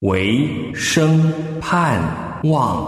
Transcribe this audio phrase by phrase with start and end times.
[0.00, 1.30] 为生
[1.60, 2.00] 盼
[2.44, 2.86] 望。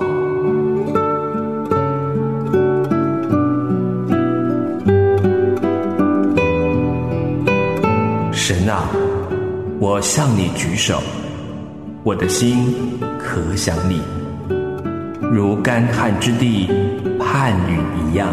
[8.32, 8.88] 神啊，
[9.78, 11.02] 我向你举手，
[12.02, 12.74] 我的心
[13.18, 14.00] 可想你，
[15.30, 16.66] 如干旱之地
[17.20, 18.26] 盼雨一样。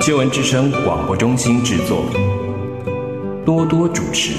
[0.00, 2.02] 新闻之声广播中心制作，
[3.48, 4.34] 多多主持。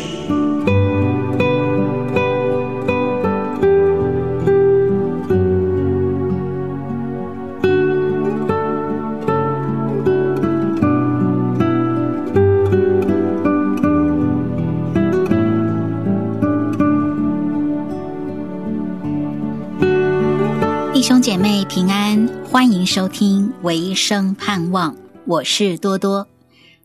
[20.94, 24.94] 弟兄姐妹平安，欢迎收听《唯生盼望》，
[25.26, 26.22] 我是多多。《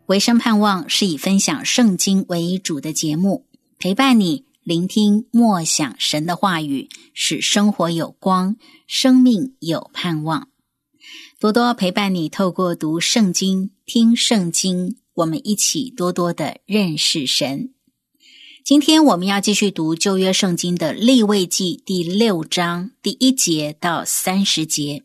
[0.06, 3.46] 唯生盼望》是以分享圣经为主的节目，
[3.78, 8.56] 陪伴你聆听默想神的话语，使生活有光，
[8.86, 10.48] 生命有盼望。
[11.40, 17.70] 多多陪伴你，透过读圣经、听圣经，我们一起多多的认识神。
[18.62, 25.02] 今天我们要继续读旧约圣经的立位记第六章第一节到三十节。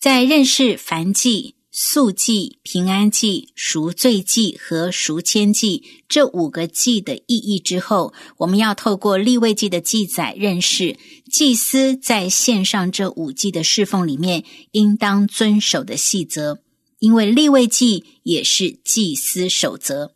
[0.00, 10.96] 在认识凡祭、素祭、平安祭、赎罪祭和赎愆祭这五个祭的意义之后，我们要透过立位记的记载，认识
[11.30, 16.60] 祭司在线上这五祭的侍奉里面应当遵守的细则，
[16.98, 20.14] 因为立位记也是祭司守则。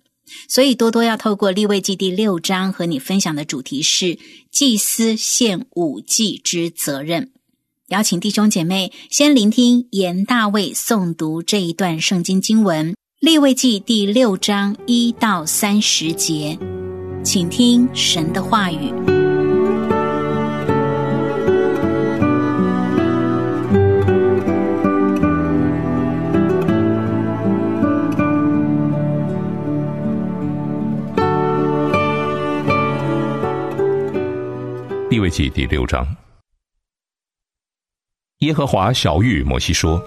[0.49, 4.19] 所以多多要透过立位记第六章和你分享的主题是
[4.51, 7.33] 祭司献五祭之责任。
[7.91, 16.57] 邀请弟兄姐妹先聆听严大卫诵读这一段圣经经文，立位记第六章一到三十节，
[17.25, 18.93] 请听神的话语。
[35.11, 36.07] 立位记第六章，
[38.41, 40.03] 耶和华小谕摩西说：“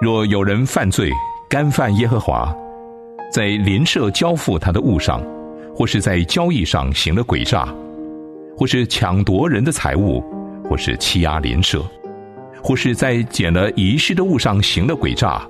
[0.00, 1.10] 若有人犯罪，
[1.50, 2.54] 干犯耶和华，
[3.32, 5.20] 在邻舍交付他的物上，
[5.74, 7.66] 或是在交易上行了诡诈，
[8.56, 10.22] 或是抢夺人的财物，
[10.70, 11.84] 或是欺压邻舍，
[12.62, 15.44] 或是在捡了遗失的物上行了诡诈，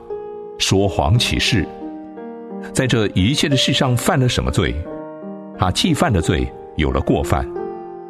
[0.56, 1.69] 说谎起誓，
[2.72, 4.75] 在这一切的事上犯了什么罪？
[5.59, 7.47] 他既犯了罪，有了过犯。”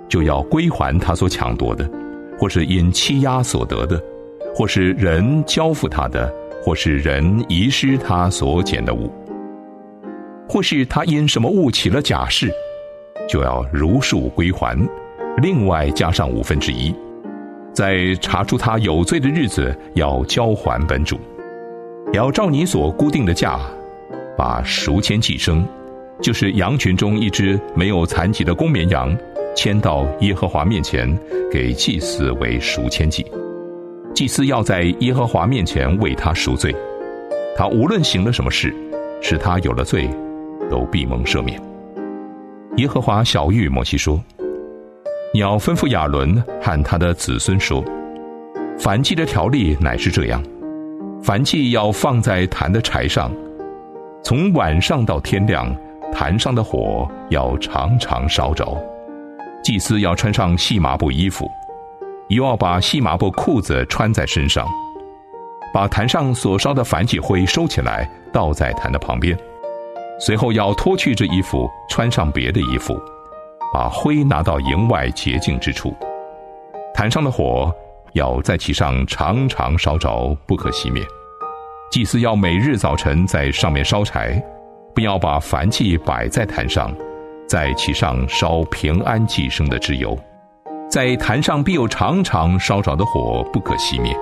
[0.09, 1.91] 就要归还他所抢夺的，
[2.39, 4.03] 或是因欺压所得的，
[4.55, 6.33] 或是人交付他的，
[6.63, 9.11] 或是人遗失他所捡的物，
[10.49, 12.51] 或是他因什么物起了假释，
[13.29, 14.77] 就要如数归还，
[15.43, 16.95] 另外加上五分之一，
[17.73, 21.19] 在查出他有罪的日子，要交还本主，
[22.13, 23.59] 要照你所固定的价，
[24.37, 25.67] 把赎愆寄生，
[26.21, 29.17] 就是羊群中一只没有残疾的公绵羊。
[29.57, 31.19] 迁到耶和华面前，
[31.51, 33.25] 给祭司为赎愆祭。
[34.15, 36.73] 祭司要在耶和华面前为他赎罪。
[37.57, 38.73] 他无论行了什么事，
[39.23, 40.09] 使他有了罪，
[40.71, 41.59] 都必蒙赦免。
[42.77, 44.23] 耶和华小谕摩西说
[45.33, 47.83] ：“你要吩咐亚伦和他的子孙说，
[48.79, 50.43] 凡祭的条例乃是这样：
[51.23, 53.33] 凡祭要放在坛的柴上，
[54.23, 55.75] 从晚上到天亮，
[56.13, 58.67] 坛上的火要常常烧着。”
[59.67, 61.51] 祭司要穿上细麻布衣服，
[62.29, 64.65] 又要把细麻布裤子穿在身上，
[65.75, 69.37] 把坛上所烧的燔祭灰收起来，倒在坛的旁边。
[70.21, 72.97] 随后要脱去这衣服，穿上别的衣服，
[73.75, 75.93] 把灰拿到营外洁净之处。
[76.95, 77.75] 坛上的火
[78.13, 81.03] 要在其上常常烧着，不可熄灭。
[81.91, 84.41] 祭司要每日早晨在上面烧柴，
[84.95, 86.95] 不要把燔祭摆在坛上。
[87.47, 90.19] 在其上烧平安寄生的脂油，
[90.91, 94.13] 在坛上必有常常烧着的火，不可熄灭。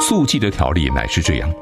[0.00, 1.52] 素祭的条例乃是这样：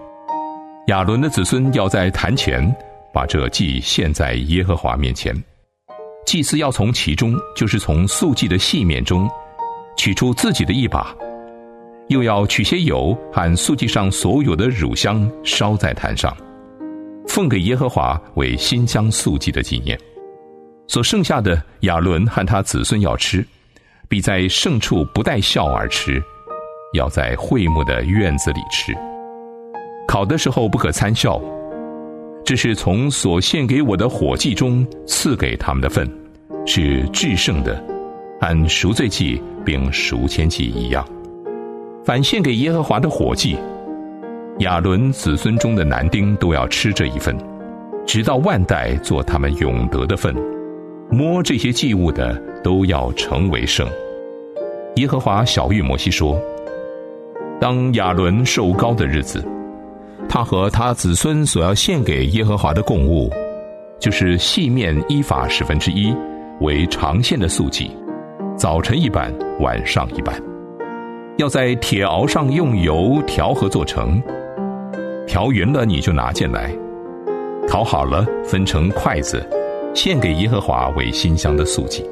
[0.89, 2.63] 亚伦的子孙要在坛前
[3.11, 5.35] 把这祭献在耶和华面前，
[6.27, 9.27] 祭司要从其中，就是从素祭的细面中。
[9.97, 11.15] 取出自己的一把，
[12.09, 16.37] 又要取些油按素祭上所有的乳香烧在坛上，
[17.29, 19.99] 奉给耶和华为新香素祭的纪念。
[20.87, 23.47] 所剩下的亚伦和他子孙要吃，
[24.09, 26.23] 必在圣处不带笑而吃，
[26.93, 28.95] 要在会幕的院子里吃。
[30.07, 31.41] 烤的时候不可参笑，
[32.45, 36.07] 这是从所献给我的火祭中赐给他们的份，
[36.67, 37.83] 是至圣的，
[38.41, 41.07] 按赎罪祭并赎愆祭一样。
[42.05, 43.57] 反献给耶和华的火祭，
[44.59, 47.37] 亚伦子孙中的男丁都要吃这一份，
[48.07, 50.35] 直到万代做他们永得的份。
[51.11, 53.89] 摸这些祭物的都要成为圣。
[54.97, 56.41] 耶和华小谕摩西说
[57.61, 59.45] ：“当亚伦受高的日子，
[60.29, 63.31] 他和他子孙所要献给耶和华的供物，
[63.99, 66.15] 就是细面依法十分之一，
[66.61, 67.91] 为长线的素祭，
[68.57, 70.35] 早晨一半，晚上一半。”
[71.37, 74.23] 要在铁熬上用油调和做成，
[75.27, 76.71] 调匀了你就拿进来，
[77.69, 79.45] 烤好了分成筷子，
[79.95, 82.09] 献给耶和华为馨香的素祭。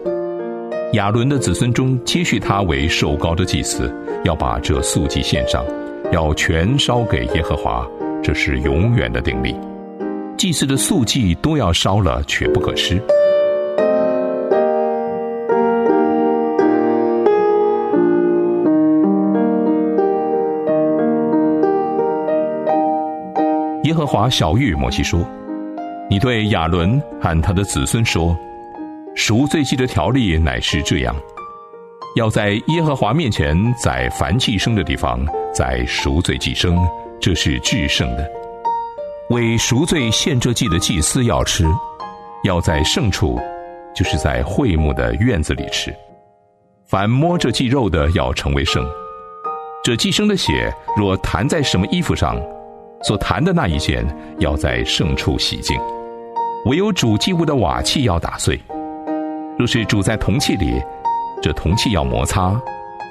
[0.95, 5.65] 亚伦的子孙中接续他为受膏的祭司，要把这素祭献上，
[6.11, 7.89] 要全烧给耶和华，
[8.23, 9.55] 这是永远的定例。
[10.37, 13.01] 祭祀的素祭都要烧了，却不可吃。
[23.93, 25.21] 耶和华小玉摩西说
[26.09, 28.35] ：“你对亚伦和他的子孙说，
[29.15, 31.15] 赎罪祭的条例乃是这样：
[32.17, 35.23] 要在耶和华面前，在凡祭生的地方，
[35.53, 36.75] 在赎罪祭生，
[37.21, 38.27] 这是至圣的。
[39.29, 41.67] 为赎罪献这祭的祭司要吃，
[42.45, 43.39] 要在圣处，
[43.95, 45.95] 就是在会幕的院子里吃。
[46.87, 48.83] 凡摸着祭肉的，要成为圣。
[49.85, 52.41] 这祭生的血若弹在什么衣服上。”
[53.03, 54.07] 所弹的那一弦
[54.39, 55.77] 要在圣处洗净，
[56.67, 58.61] 唯有煮祭物的瓦器要打碎。
[59.59, 60.81] 若是煮在铜器里，
[61.43, 62.61] 这铜器要摩擦，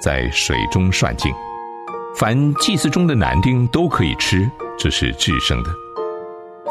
[0.02, 1.32] 在水中涮净。
[2.16, 5.70] 凡祭祀中的男丁都可以吃，这是制胜的。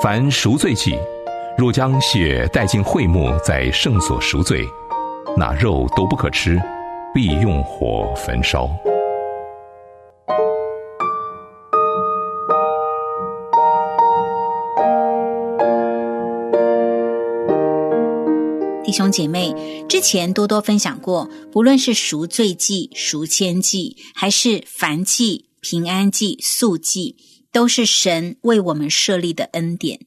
[0.03, 0.99] 凡赎罪祭，
[1.57, 4.67] 若将血带进会幕，在圣所赎罪，
[5.37, 6.61] 那肉都不可吃，
[7.15, 8.69] 必用火焚烧。
[18.91, 19.55] 弟兄姐妹，
[19.89, 27.15] 之前多多分享过，不论是赎罪祭、赎愆祭，还是凡祭、平安祭、素祭，
[27.53, 30.01] 都是神为我们设立的恩典。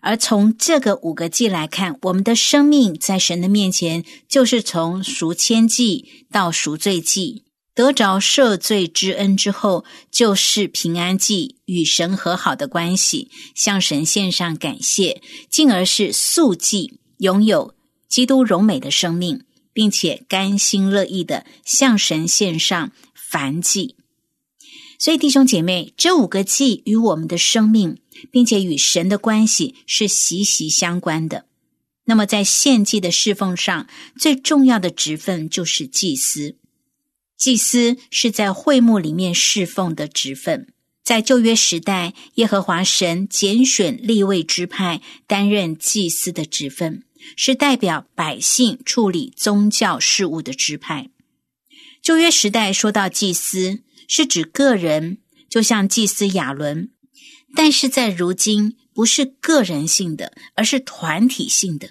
[0.00, 7.42] 而从这个五个祭来看，我们的生命在神的面前，就是从赎愆祭到赎罪祭，
[7.74, 17.74] 得着赦罪之恩之后，就是平安祭，与神和好的关系，向神献上感谢，进而是素祭，拥有。
[18.10, 23.96] 基督荣美的生命，并且甘心乐意的向神献上凡祭。
[24.98, 27.96] 所以，弟兄姐妹，这五个祭与我们的生命，
[28.30, 31.46] 并且与神的关系是息息相关的。
[32.04, 33.86] 那么，在献祭的侍奉上，
[34.18, 36.56] 最重要的职分就是祭司。
[37.38, 40.66] 祭司是在会幕里面侍奉的职分。
[41.02, 47.04] 在旧约时代，耶和华神拣选立位支派担任祭司的职分。
[47.36, 51.10] 是代表百姓处理宗教事务的支派。
[52.02, 56.88] 旧约时代说到祭司，是指个人，就像祭司亚伦；
[57.54, 61.90] 但是在如今，不是个人性的，而是团体性的。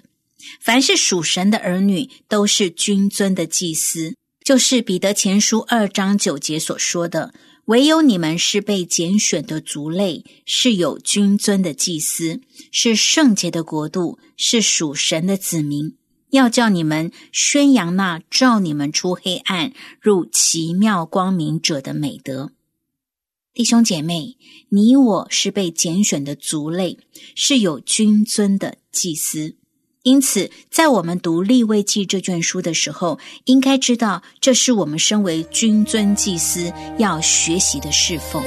[0.60, 7.32] 凡是属神的儿女，都是君尊的祭司，就是彼得前书二章九节所说的。
[7.70, 12.40] 唯有你们是被拣选的族类，是有君尊的祭司，
[12.72, 15.96] 是圣洁的国度，是属神的子民。
[16.30, 22.50] 要叫你们宣扬那照你们出黑暗入奇妙光明者的美德。
[23.54, 24.36] 弟兄姐妹，
[24.70, 26.98] 你我是被拣选的族类，
[27.36, 29.54] 是有君尊的祭司。
[30.02, 38.42] 因此，在我们读立位记这卷书的时候，应该知道，这是我们身为君尊祭司要学习的侍奉。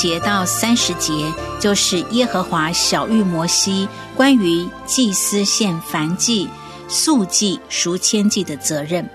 [0.00, 1.30] 节到三十节，
[1.60, 6.48] 就是耶和华小玉摩西关于祭司献燔祭、
[6.88, 9.06] 素祭、赎愆祭的责任。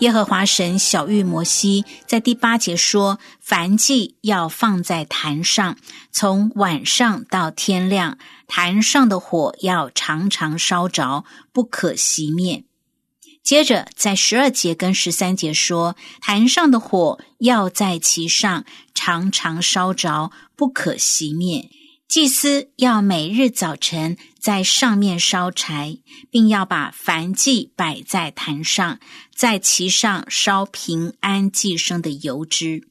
[0.00, 5.76] 耶和华神小谕摩西，在第八节说：“凡祭要放在坛上，
[6.10, 11.22] 从晚上到天亮，坛上的火要常常烧着，
[11.52, 12.64] 不可熄灭。”
[13.44, 21.70] 接着在十二节跟十三节说：“坛上的火要在其上常常烧着，不可熄灭。”
[22.08, 25.98] 祭司要每日早晨在上面烧柴，
[26.30, 28.98] 并要把燔祭摆在坛上，
[29.34, 32.88] 在其上烧平安祭生的油脂。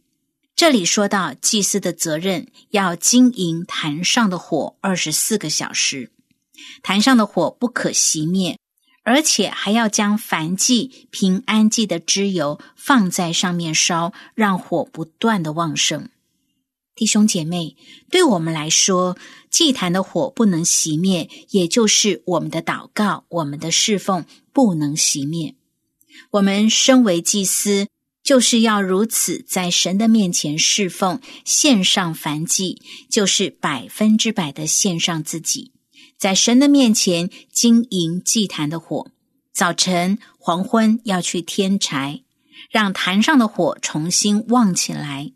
[0.55, 6.11] 这里说到祭司的责任，要经营坛上的火二十四个小时，
[6.81, 8.59] 坛上的火不可熄灭，
[9.03, 16.09] 而且还要将燔祭、平安祭的脂油放在上面烧，让火不断的旺盛。
[16.95, 17.75] 弟兄姐妹，
[18.09, 19.17] 对我们来说，
[19.49, 25.55] 祭坛的火不能熄灭，也就是我们的祷告、我们的侍奉不能熄灭。
[26.31, 27.87] 我们身为祭司，
[28.23, 35.72] 就是要如此在神的面前侍奉，献上燔祭，就是百分之百的献上自己，
[36.17, 39.11] 在神的面前经营祭坛的火。
[39.53, 42.23] 早晨、黄昏要去添柴，
[42.71, 45.31] 让坛上的火重新旺起来。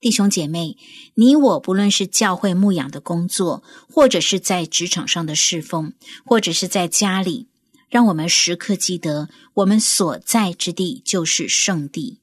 [0.00, 0.76] 弟兄姐妹，
[1.14, 5.92] 你我不论是教会牧养的工作，或者是在职场上的侍奉，
[6.24, 7.48] 或者是在家里，
[7.88, 12.20] 让我们时刻记得，我们所在之地就是圣地，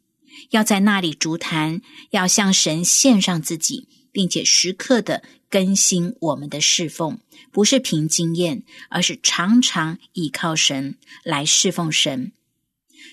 [0.52, 5.24] 要在那里逐坛，要向神献上自己，并且时刻的
[5.56, 7.18] 更新我们的侍奉，
[7.50, 12.34] 不是凭经验，而是常常依靠神来侍奉神。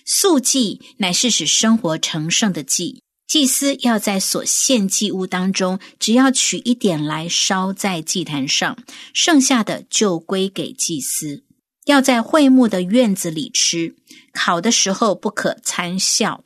[0.05, 3.01] 素祭乃是使生活成圣的祭。
[3.29, 8.77] 祭司要在所献祭物当中，只要取一点来烧在祭坛上，
[9.15, 11.45] 剩下的就归给祭司。
[11.85, 13.95] 要在会幕的院子里吃，
[14.33, 16.43] 烤的时候不可参笑。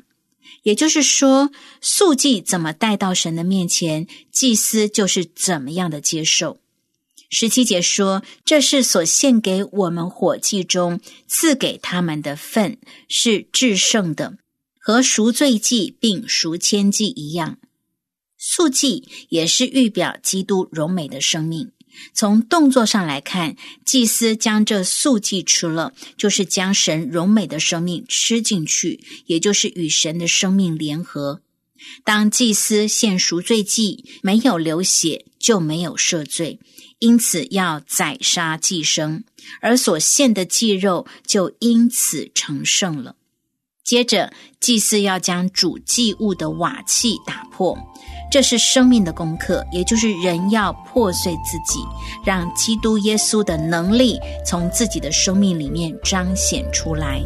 [0.66, 6.58] 也就是说，素祭怎么带到神的面前，祭司就是怎么样的接受。
[7.30, 14.38] 十七节说，这是所献给我们火祭中赐给他们的份，是至圣的。
[14.80, 17.58] 和赎罪祭并赎愆祭一样，
[18.36, 21.70] 素祭也是预表基督荣美的生命。
[22.12, 31.40] 从动作上来看，祭司将这素祭吃了，就是将神荣美的生命吃进去，也就是与神的生命联合。
[32.04, 36.58] 当祭司献赎罪祭，没有流血就没有赦罪，
[36.98, 39.22] 因此要宰杀祭牲，
[39.60, 43.16] 而所献的祭肉就因此成圣了。
[43.84, 47.78] 接着，祭司要将主祭物的瓦器打破，
[48.28, 51.80] 这是生命的功课，也就是人要破碎自己，
[52.24, 57.22] 让基督耶稣的能力从自己的生命里面彰显出来。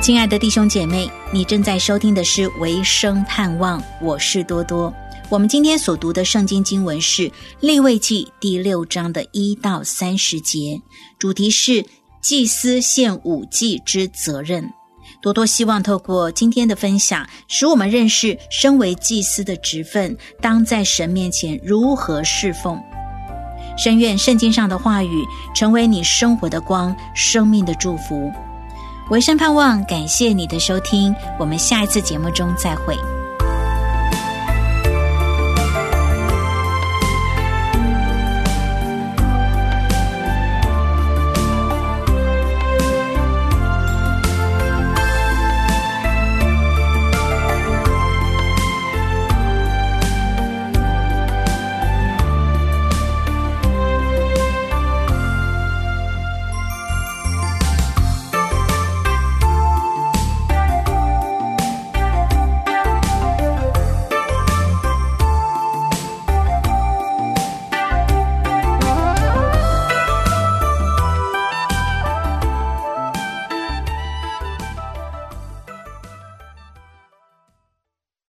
[0.00, 4.94] 亲爱的弟兄姐妹，你正在收听的是《唯生盼望》，我是多多。
[5.28, 7.22] 我们今天所读的圣经经文是
[7.58, 10.80] 《立位记》第六章的一到三十节，
[11.18, 11.84] 主题是
[12.20, 14.72] 祭司献五祭之责任。
[15.20, 22.80] 多多希望透过今天的分享，使我们认识身为祭司的职分，当在神面前如何侍奉。
[23.76, 25.24] 深愿圣经上的话语
[25.56, 28.30] 成为你生活的光，生命的祝福。
[29.10, 32.96] 唯生盼望，感谢你的收听，我们下一次节目中再会。